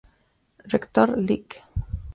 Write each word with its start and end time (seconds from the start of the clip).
Rector: 0.73 1.15
Lic. 1.15 1.61